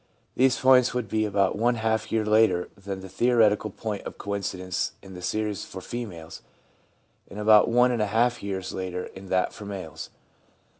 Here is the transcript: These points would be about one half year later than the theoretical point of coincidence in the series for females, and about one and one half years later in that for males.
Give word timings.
These 0.35 0.59
points 0.59 0.95
would 0.95 1.07
be 1.07 1.25
about 1.25 1.57
one 1.59 1.75
half 1.75 2.11
year 2.11 2.25
later 2.25 2.69
than 2.75 3.01
the 3.01 3.07
theoretical 3.07 3.69
point 3.69 4.01
of 4.01 4.17
coincidence 4.17 4.93
in 5.03 5.13
the 5.13 5.21
series 5.21 5.63
for 5.63 5.79
females, 5.79 6.41
and 7.29 7.39
about 7.39 7.67
one 7.69 7.91
and 7.91 7.99
one 7.99 8.09
half 8.09 8.41
years 8.41 8.73
later 8.73 9.03
in 9.05 9.29
that 9.29 9.53
for 9.53 9.65
males. 9.65 10.09